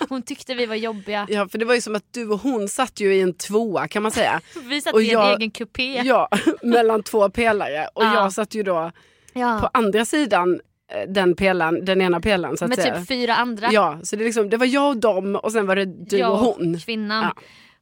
[0.09, 1.27] Hon tyckte vi var jobbiga.
[1.29, 3.87] Ja för det var ju som att du och hon satt ju i en tvåa
[3.87, 4.41] kan man säga.
[4.63, 6.01] Vi satt Och i en jag- egen kupé.
[6.05, 6.27] Ja,
[6.63, 7.87] mellan två pelare.
[7.93, 8.13] Och Ja.
[8.15, 8.91] jag satt ju då
[9.33, 9.59] Ja.
[9.61, 10.59] på andra sidan
[10.91, 12.95] eh, den pelaren, den ena pelaren så att Med säga.
[12.99, 13.69] typ fyra andra.
[13.71, 16.31] Ja, så det, liksom, det var jag och dem och sen var det du jag
[16.31, 16.79] och hon.
[16.79, 17.23] kvinnan.
[17.23, 17.33] Ja.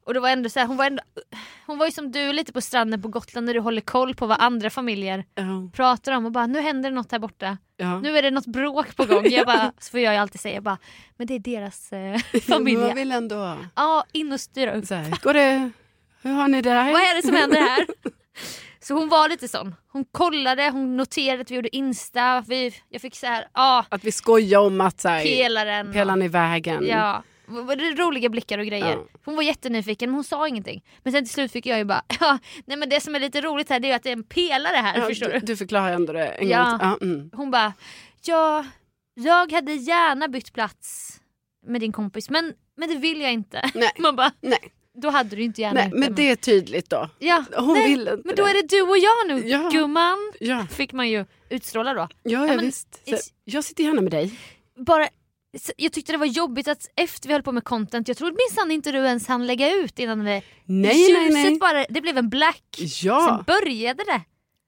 [0.06, 1.04] Och det var ändå så här, hon, var ändå,
[1.66, 4.26] hon var ju som du lite på stranden på Gotland när du håller koll på
[4.28, 7.58] vad andra familjer Ja, pratar om och bara nu händer det något här borta.
[7.78, 8.00] ja.
[8.00, 9.26] Nu är det något bråk på gång.
[9.30, 10.78] Jag bara, så får jag ju alltid säga bara,
[11.18, 12.94] men det är deras eh, familj.
[12.94, 13.58] vill ändå...
[13.76, 14.86] Ja, in och styra upp.
[14.86, 15.70] Så här, går det...
[16.22, 16.92] Hur har ni det här?
[16.92, 17.86] Vad är det som händer här?
[18.84, 19.76] Så hon var lite sån.
[19.92, 22.44] Hon kollade, hon noterade att vi gjorde Insta.
[22.48, 25.94] Vi, jag fick så här, ja, Att vi skojar om att så här, pelaren.
[25.94, 26.86] pelaren i vägen.
[26.88, 27.24] Ja,
[27.98, 28.92] roliga blickar och grejer.
[28.92, 29.06] Ja.
[29.26, 30.84] Hon var jättenyfiken men hon sa ingenting.
[31.04, 33.42] Men sen till slut fick jag ju bara, ja, nej men det som är lite
[33.42, 35.56] roligt här det är ju att det är en pelare här Ja, förstår du, du.
[35.56, 36.64] förklarar ändå det en Ja.
[36.64, 36.88] gång till.
[36.88, 37.30] Ja, mm.
[37.34, 37.74] Hon bara,
[38.26, 38.66] ja,
[39.14, 41.18] jag hade gärna bytt plats
[41.68, 43.70] med din kompis men, men det vill jag inte.
[43.74, 43.92] Nej.
[44.00, 44.60] Man bara, Nej,
[45.02, 47.10] då hade du inte gärna nej, gjort men det är tydligt då.
[47.20, 48.50] Ja, Hon nej, vill inte men då det.
[48.52, 49.70] är det du och jag nu Ja.
[49.74, 50.32] gumman.
[50.40, 52.00] Ja, Fick man ju utstråla då.
[52.02, 53.02] ja, ja, men visst.
[53.10, 54.34] Så, jag sitter gärna med dig.
[54.78, 55.08] Bara,
[55.78, 58.72] jag tyckte det var jobbigt att efter vi höll på med content, jag trodde minsann
[58.72, 61.58] inte du ens hann lägga ut innan det Nej, nej, ljuset nej.
[61.60, 62.64] bara, det blev en black.
[63.04, 64.22] Ja, Sen började det.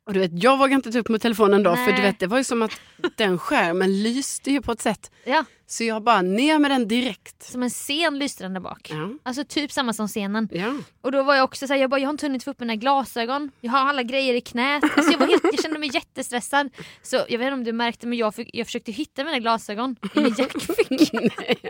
[0.07, 1.95] och du vet, jag vågade inte ta upp med telefonen då för Nej.
[1.95, 2.71] du vet, det var ju som att
[3.15, 5.11] den skärmen lyste ju på ett sätt.
[5.25, 7.43] Ja, Så jag bara ner med den direkt.
[7.43, 8.89] som en scen lyste den där bak.
[8.93, 10.49] Ja, Alltså typ samma som scenen.
[10.51, 10.73] ja.
[11.01, 12.75] Och då var jag också såhär, jag, bara, jag har inte hunnit få upp mina
[12.75, 14.83] glasögon, jag har alla grejer i knät.
[14.83, 16.69] Alltså jag, var helt, jag kände mig jättestressad.
[17.01, 20.19] Så jag vet inte om du märkte men jag, jag försökte hitta mina glasögon i
[20.19, 21.19] min jackficka.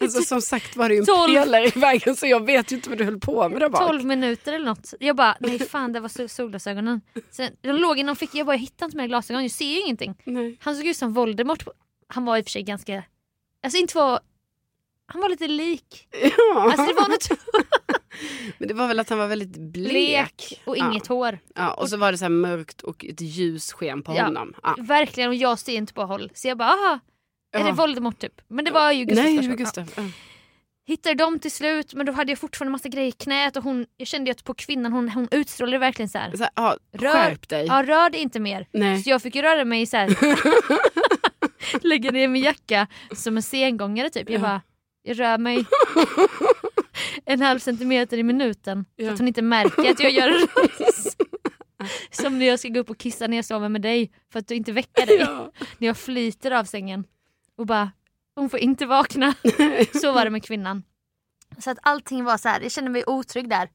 [0.00, 2.88] Alltså, som sagt var det ju en pelare i vägen så jag vet ju inte
[2.88, 3.86] vad du höll på med där bak.
[3.88, 4.94] 12 minuter eller något.
[5.00, 7.00] Jag bara, nej fan det var sol- solglasögonen.
[7.30, 9.80] Sen, de låg inom fickan, jag bara jag hittar inte mina glasögon, jag ser ju
[9.80, 10.14] ingenting.
[10.24, 10.56] Nej.
[10.60, 11.64] Han såg ut som Voldemort.
[12.08, 13.02] Han var i och för sig ganska,
[13.64, 14.20] alltså inte var,
[15.06, 16.08] han var lite lik.
[16.22, 16.62] Ja.
[16.62, 17.28] Alltså det var något
[18.58, 19.90] Men det var väl att han var väldigt blek.
[19.92, 20.90] blek och Ja.
[20.90, 21.38] inget hår.
[21.54, 24.24] Ja, och så var det så här mörkt och ett ljus sken på Ja.
[24.24, 24.54] honom.
[24.62, 24.76] Ja.
[24.78, 26.30] Verkligen och jag ser inte på håll.
[26.34, 26.98] Så jag bara, aha,
[27.52, 27.66] är Ja.
[27.66, 28.40] det Voldemort typ?
[28.48, 29.46] Men det var ju Gustav Nej.
[29.46, 29.54] Ja.
[29.54, 29.90] Gustav.
[29.96, 30.02] Ja.
[30.86, 33.86] Hittade dem till slut men då hade jag fortfarande massa grejer i knät och hon,
[33.96, 36.30] jag kände att på kvinnan hon, hon utstrålade verkligen så här.
[36.36, 37.66] Så här, ja, Rör- skärp dig.
[37.66, 38.66] Ja rör dig inte mer.
[38.72, 39.02] Nej.
[39.02, 40.08] Så jag fick ju röra mig så här.
[41.82, 44.30] lägga ner min jacka som en sengångare typ.
[44.30, 44.42] Jag Ja.
[44.42, 44.62] bara,
[45.02, 45.64] jag rör mig
[47.24, 48.84] en halv centimeter i minuten.
[48.84, 49.12] Så Ja.
[49.12, 50.48] att hon inte märker att jag gör det.
[52.10, 54.48] Som när jag ska gå upp och kissa när jag sover med dig för att
[54.48, 55.18] du inte väcker dig.
[55.78, 57.04] När jag flyter av sängen
[57.56, 57.90] och bara,
[58.34, 59.34] hon får inte vakna.
[60.00, 60.82] så var det med kvinnan.
[61.58, 63.68] Så att allting var så här, jag kände mig otrygg där.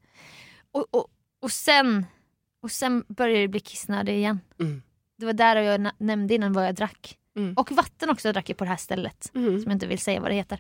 [0.71, 1.07] Och, och,
[1.41, 2.05] och, sen,
[2.63, 4.39] och sen började det bli kissnödig igen.
[4.59, 4.81] Mm.
[5.17, 7.17] Det var där jag nämnde innan vad jag drack.
[7.39, 7.53] Mm.
[7.53, 9.31] Och vatten också drack jag på det här stället.
[9.35, 9.59] Mm.
[9.61, 10.59] Som jag inte vill säga vad det heter.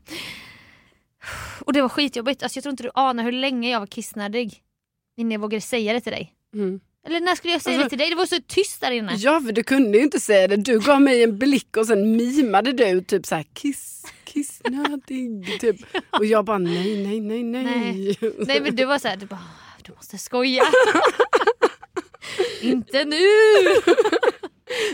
[1.59, 2.43] Och det var skitjobbigt.
[2.43, 4.61] Alltså jag tror inte du anar hur länge jag var kissnödig.
[5.17, 6.33] Innan jag vågade säga det till dig.
[6.53, 6.79] Mm.
[7.07, 8.09] Eller när skulle jag säga Alltså- det till dig?
[8.09, 9.13] Det var så tyst där inne.
[9.17, 10.55] Ja för du kunde ju inte säga det.
[10.55, 15.59] Du gav mig en blick och sen mimade du typ så här kiss, kissnödig.
[15.61, 15.75] Typ.
[16.11, 17.63] Och jag bara nej, nej, nej, nej.
[17.65, 18.17] Nej.
[18.47, 19.45] Nej men du var såhär, du bara,
[19.83, 20.63] du måste skoja.
[22.61, 23.17] inte nu!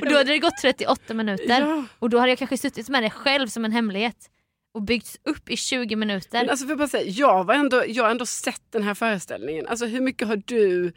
[0.01, 1.61] Och då hade det gått 38 minuter.
[1.61, 1.83] Ja.
[1.99, 4.29] Och då hade jag kanske suttit med det själv som en hemlighet.
[4.73, 6.39] Och byggts upp i 20 minuter.
[6.39, 9.67] Men alltså för bara säga, jag, var ändå, jag har ändå sett den här föreställningen.
[9.67, 10.93] Alltså hur mycket har du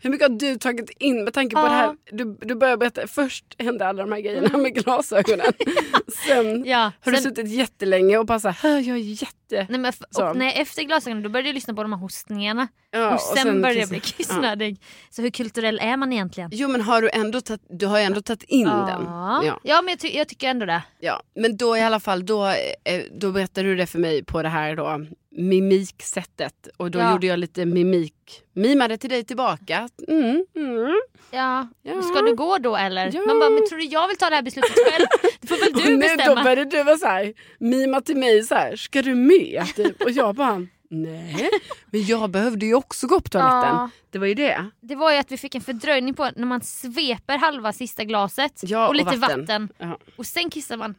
[0.00, 1.64] hur mycket har du tagit in med tanke på Ja.
[1.64, 1.96] det här?
[2.12, 5.52] Du, du börjar berätta, först hände alla de här grejerna med glasögonen.
[6.26, 9.34] Sen Ja, har du sen- suttit jättelänge och bara så här, jag är jätte...
[9.50, 12.68] Nej, men och, nej, efter glasögonen då började jag lyssna på de här hostningarna.
[12.90, 14.80] Ja, och, sen började jag bli kiss- kissnödig.
[15.10, 16.50] Så hur kulturell är man egentligen?
[16.52, 18.76] Jo men har du ändå tagit, du har ju ändå tagit in den.
[19.04, 19.60] Ja, Ja.
[19.62, 20.82] ja men jag, ty- jag tycker ändå det.
[21.00, 24.42] Ja, men då i alla fall, då, eh, då berättade du det för mig på
[24.42, 26.68] det här då, mimiksättet.
[26.76, 27.12] Och då Ja.
[27.12, 28.14] gjorde jag lite mimik,
[28.52, 29.88] mimade till dig tillbaka.
[30.08, 31.00] Mm, mm.
[31.30, 31.68] Ja.
[31.82, 32.02] Ja.
[32.02, 33.10] Ska du gå då eller?
[33.14, 33.20] Ja.
[33.26, 35.06] Man bara, men tror du jag vill ta det här beslutet själv?
[35.48, 36.42] Får väl Och du nu, då bestämma.
[36.42, 39.64] började du vara så här, mima till mig så här, ska du med?
[39.76, 40.02] Typ.
[40.02, 41.50] Och jag bara, nej,
[41.90, 43.74] men jag behövde ju också gå på toaletten.
[43.76, 43.90] Ja.
[44.10, 44.70] Det var ju det.
[44.80, 48.52] Det var ju att vi fick en fördröjning på när man sveper halva sista glaset
[48.62, 49.40] Ja, och och lite vatten.
[49.40, 49.68] vatten.
[49.78, 50.94] Ja, Och sen kissar man.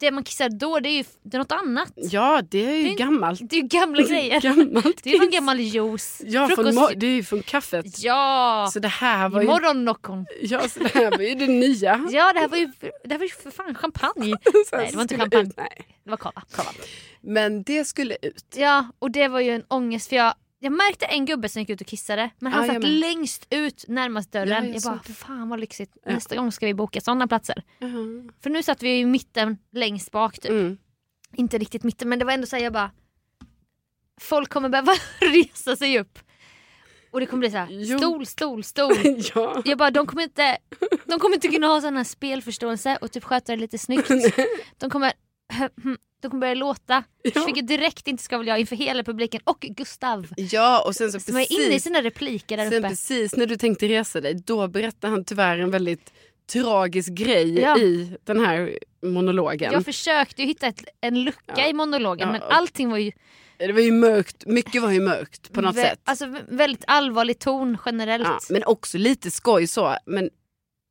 [0.00, 1.92] Det man kissar då det är ju det är något annat.
[1.96, 3.40] ja det är ju Det är- gammalt.
[3.44, 4.40] Det är ju gamla grejer.
[4.40, 6.22] Gammalt Det är ju från gammal juice.
[6.24, 6.64] Ja, från,
[6.96, 8.02] det är ju från kaffet.
[8.02, 8.68] Ja!
[8.72, 10.26] Så det här var ju, Morgonnockon.
[10.42, 12.06] ja, så det här var ju det nya.
[12.10, 12.72] Ja det här var ju,
[13.04, 14.24] det här var ju för fan champagne.
[14.72, 15.42] Nej det var inte champagne.
[15.48, 15.56] ut.
[15.56, 15.86] Nej.
[16.04, 16.42] Det var kava.
[17.20, 18.54] Men det skulle ut.
[18.56, 21.70] Ja och det var ju en ångest för jag, jag märkte en gubbe som gick
[21.70, 24.48] ut och kissade men han jag satt längst ut närmast dörren.
[24.48, 25.12] Ja, jag jag bara det.
[25.12, 25.96] fan vad lyxigt.
[26.06, 27.62] Nästa gång ska vi boka sådana platser.
[28.42, 30.50] För nu satt vi i mitten längst bak typ.
[30.50, 30.78] Mm.
[31.36, 32.90] Inte riktigt mitten men det var ändå så här, jag bara
[34.20, 36.18] Folk kommer behöva resa sig upp.
[37.10, 37.98] Och det kommer bli så här, Jo.
[37.98, 38.94] stol, stol, stol.
[39.34, 39.62] Ja.
[39.64, 40.58] Jag bara, de kommer inte,
[41.06, 44.10] de kommer inte kunna ha sån här spelförståelse och typ sköta det lite snyggt.
[44.78, 45.12] De kommer,
[46.22, 47.44] de kommer börja låta, Ja.
[47.46, 50.26] vilket direkt inte ska väl jag inför hela publiken och Gustav.
[50.36, 52.88] ja, och sen så Som är inne i sina repliker där sen uppe.
[52.88, 56.12] precis när du tänkte resa dig, då berättade han tyvärr en väldigt
[56.52, 57.78] tragisk grej Ja.
[57.78, 59.72] i den här monologen.
[59.72, 61.66] Jag försökte ju hitta ett, en lucka Ja.
[61.68, 63.12] i monologen Ja, men allting var ju
[63.58, 66.00] Det var ju mörkt, mycket var ju mörkt på något vä- sätt.
[66.04, 68.50] Alltså vä- väldigt allvarlig ton generellt.
[68.50, 69.96] Men också lite skoj så.
[70.06, 70.30] Men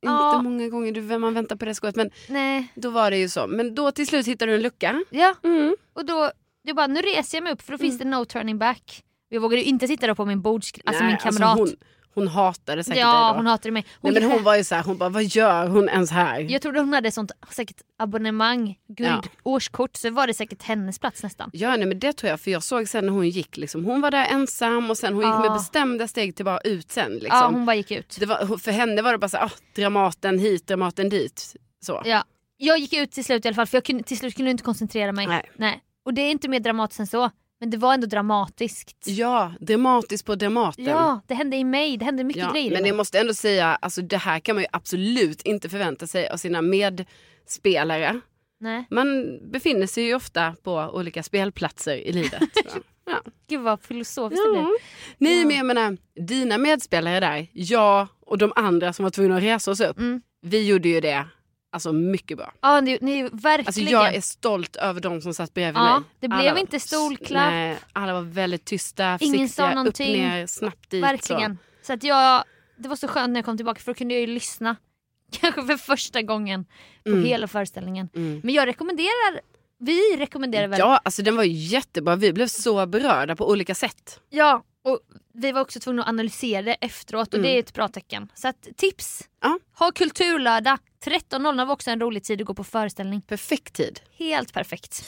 [0.02, 0.32] Ja.
[0.34, 1.96] inte många gånger du, man väntar på det skojet.
[1.96, 3.46] Men Nej, då var det ju så.
[3.46, 5.04] Men då till slut hittade du en lucka.
[5.10, 5.34] ja.
[5.44, 5.76] Mm.
[5.92, 6.30] Och då,
[6.62, 9.02] jag bara, nu reser jag mig upp för då finns det no turning back.
[9.28, 11.58] Jag vågade ju inte sitta där på min bords, alltså Nej, min kamrat.
[11.58, 11.68] hon,
[12.14, 13.36] hon hatade säkert dig ja, då.
[13.36, 13.86] hon hatade mig.
[14.00, 16.40] Nej, men hon var ju så här, hon bara vad gör hon ens här?
[16.40, 19.22] Jag trodde hon hade sånt säkert abonnemang, guld, Ja.
[19.42, 21.50] årskort, så var det säkert hennes plats nästan.
[21.52, 24.00] Ja nej, men det tror jag för jag såg sen när hon gick liksom, hon
[24.00, 25.40] var där ensam och sen hon gick Ja.
[25.40, 27.12] med bestämda steg till bara ut sen.
[27.12, 27.28] Liksom.
[27.38, 28.18] Ja, hon bara gick ut.
[28.26, 31.56] var, för henne var det bara så här, ah, Dramaten hit, Dramaten dit.
[31.84, 32.02] Så.
[32.04, 32.24] Ja.
[32.56, 34.54] Jag gick ut till slut i alla fall för jag kunde, till slut kunde jag
[34.54, 35.42] inte koncentrera mig.
[35.56, 35.80] Nej.
[36.04, 37.30] Och det är inte mer dramatiskt än så.
[37.62, 38.96] Men det var ändå dramatiskt.
[39.06, 40.84] Ja, dramatiskt på Dramaten.
[40.84, 41.96] Ja, det hände i mig.
[41.96, 42.70] Det hände mycket Ja, grejer.
[42.72, 46.28] men jag måste ändå säga, alltså det här kan man ju absolut inte förvänta sig
[46.28, 48.20] av sina medspelare.
[48.60, 48.84] Nej.
[48.90, 52.42] Man befinner sig ju ofta på olika spelplatser i livet.
[53.06, 53.22] ja.
[53.48, 54.62] Gud vad filosofiskt det blev.
[54.64, 54.70] Ja.
[55.18, 55.46] Nej Ja.
[55.46, 55.96] men jag menar,
[56.28, 59.98] dina medspelare där, jag och de andra som var tvungna att resa oss upp.
[59.98, 60.22] Mm.
[60.42, 61.24] Vi gjorde ju det
[61.72, 62.52] alltså mycket bra.
[62.60, 63.66] Ja, ni, ni verkligen.
[63.66, 66.08] Alltså jag är stolt över de som satt bredvid Ja, mig.
[66.20, 67.50] det blev Alla inte stolklapp.
[67.50, 70.12] Nej, alla var väldigt tysta, Ingen sa försiktiga, upp någonting.
[70.22, 71.02] ner, snabbt dit.
[71.04, 71.58] Verkligen.
[71.82, 71.92] Så.
[71.92, 72.44] att jag,
[72.76, 74.76] det var så skönt när jag kom tillbaka för då kunde jag ju lyssna.
[75.40, 76.64] Kanske för första gången
[77.04, 77.24] på Mm.
[77.24, 78.08] hela föreställningen.
[78.14, 78.40] Mm.
[78.44, 79.40] Men jag rekommenderar,
[79.78, 80.78] vi rekommenderar väl.
[80.78, 82.16] Ja, alltså den var jättebra.
[82.16, 84.20] Vi blev så berörda på olika sätt.
[84.30, 85.00] Ja, och
[85.34, 87.42] vi var också tvungna att analysera det efteråt och Mm.
[87.50, 88.28] det är ett bra tecken.
[88.34, 89.28] Så att tips!
[89.42, 89.58] Ja.
[89.78, 90.78] Ha kulturlördag.
[91.04, 93.20] 13.00 var också en rolig tid att gå på föreställning.
[93.22, 94.00] Perfekt tid.
[94.18, 95.04] Helt perfekt.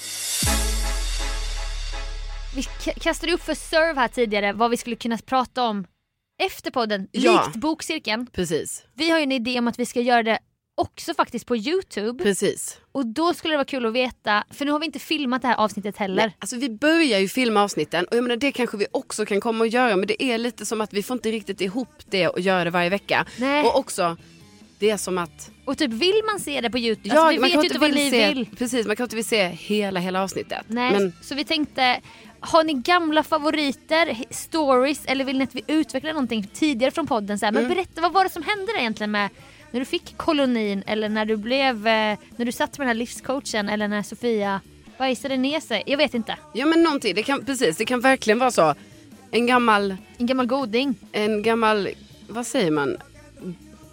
[2.56, 2.62] Vi
[3.00, 5.86] kastade upp för serve här tidigare vad vi skulle kunna prata om
[6.42, 7.08] efter podden.
[7.12, 7.44] Ja.
[7.46, 8.26] Likt bokcirkeln.
[8.26, 8.84] Precis.
[8.94, 10.38] Vi har ju en idé om att vi ska göra det
[10.74, 12.24] också faktiskt på Youtube.
[12.24, 12.78] Precis.
[12.92, 15.48] Och då skulle det vara kul att veta, för nu har vi inte filmat det
[15.48, 16.22] här avsnittet heller.
[16.26, 19.40] Nej, alltså vi börjar ju filma avsnitten och jag menar det kanske vi också kan
[19.40, 22.28] komma och göra men det är lite som att vi får inte riktigt ihop det
[22.28, 23.26] och göra det varje vecka.
[23.38, 23.64] Nej.
[23.64, 24.16] Och också,
[24.78, 27.38] det är som att Och typ vill man se det på Youtube, Ja, alltså, vi
[27.40, 28.48] man vet ju inte vad ni se, vill.
[28.58, 30.64] Precis, man kan inte vill se hela, hela avsnittet.
[30.66, 32.00] Nej, Men så vi tänkte,
[32.40, 37.38] har ni gamla favoriter, stories eller vill ni att vi utvecklar någonting tidigare från podden?
[37.38, 37.62] Så här, Mm.
[37.62, 39.30] Men berätta, vad var det som hände där egentligen med
[39.74, 42.94] när du fick kolonin eller när du blev, eh, när du satt med den här
[42.94, 44.60] livscoachen eller när Sofia
[44.98, 45.82] bajsade ner sig?
[45.86, 46.36] Jag vet inte.
[46.52, 48.74] ja men någonting, det kan, precis, det kan verkligen vara så.
[49.30, 50.94] En gammal, En gammal goding.
[51.12, 51.88] en gammal,
[52.28, 52.96] vad säger man?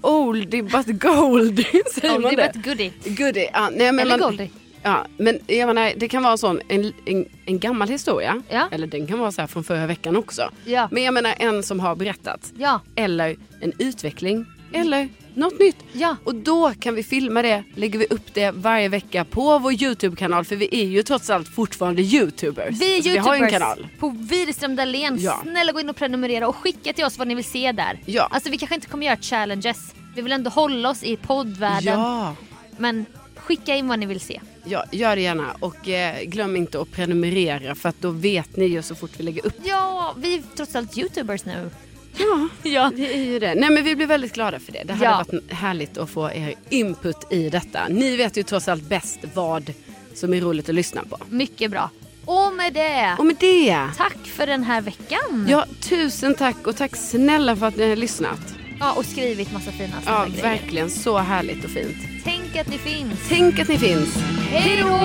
[0.02, 2.52] Oldie but goldie, säger man Oldie det?
[2.54, 2.94] but goodie.
[3.06, 4.50] Goodie, ja, nej, men Eller man, goldie.
[4.84, 8.42] Ja, men jag menar, det kan vara sån, en, en, en gammal historia.
[8.50, 8.68] Ja.
[8.72, 10.50] Eller den kan vara så från förra veckan också.
[10.66, 10.88] Ja.
[10.92, 12.52] Men jag menar en som har berättat.
[12.58, 12.80] Ja.
[12.96, 14.46] Eller en utveckling.
[14.74, 15.76] Eller något nytt.
[15.94, 16.16] Ja.
[16.24, 20.46] Och då kan vi filma det, lägger vi upp det varje vecka på vår YouTube-kanal.
[20.46, 22.80] För vi är ju trots allt fortfarande YouTubers.
[22.82, 23.88] Vi är Alltså, youtubers Vi har en kanal.
[24.00, 25.18] på Widerström Dahlén.
[25.20, 25.40] Ja.
[25.44, 28.00] Snälla gå in och prenumerera och skicka till oss vad ni vill se där.
[28.06, 28.28] Ja.
[28.32, 29.94] Alltså vi kanske inte kommer göra challenges.
[30.16, 32.00] Vi vill ändå hålla oss i poddvärlden.
[32.00, 32.36] Ja.
[32.78, 33.06] Men
[33.36, 34.42] skicka in vad ni vill se.
[34.66, 35.56] ja, gör det gärna.
[35.60, 39.24] Och eh, glöm inte att prenumerera för att då vet ni ju så fort vi
[39.24, 39.56] lägger upp.
[39.64, 41.70] Ja, vi är trots allt youtubers nu.
[42.18, 42.92] Ja, Ja.
[42.96, 43.56] Vi är ju det.
[43.56, 44.84] Nej men vi blir väldigt glada för det.
[44.86, 45.26] Det hade Ja.
[45.32, 47.88] varit härligt att få er input i detta.
[47.90, 49.74] Ni vet ju trots allt bäst vad
[50.16, 51.18] som är roligt att lyssna på.
[51.30, 51.90] Mycket bra.
[52.26, 53.88] Och med det, Och med det.
[53.98, 55.48] tack för den här veckan.
[55.50, 58.40] Ja, tusen tack och tack snälla för att ni har lyssnat.
[58.80, 60.42] Ja, och skrivit massa fina Ja, grejer.
[60.44, 61.98] verkligen så härligt och fint.
[62.24, 63.20] Tänk att ni finns.
[63.30, 64.16] Tänk att ni finns.
[64.50, 65.00] Hej då!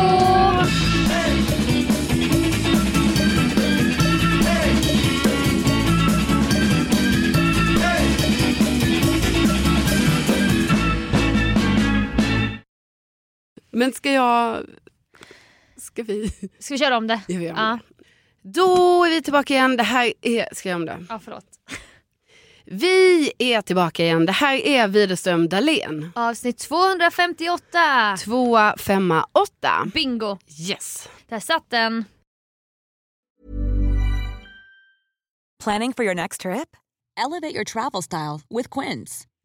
[13.76, 14.66] Men ska jag...
[15.76, 16.28] Ska vi...
[16.58, 17.20] Ska vi köra om det?
[17.28, 17.78] Ja, vi gör om Ja.
[18.42, 19.76] Då är vi tillbaka igen.
[19.76, 20.54] Det här är...
[20.54, 21.06] Ska jag om det?
[21.08, 21.44] ja, förlåt.
[22.64, 24.26] Vi är tillbaka igen.
[24.26, 26.12] Det här är Widerström Dahlén.
[26.14, 28.16] Avsnitt 258.
[28.24, 29.90] Tvåa, femma, åtta.
[29.94, 30.38] Bingo.
[30.68, 31.08] Yes.
[31.28, 32.04] Där satt den.
[35.64, 36.68] Planning for your next trip?
[37.26, 39.26] Elevate your travel style with Quince.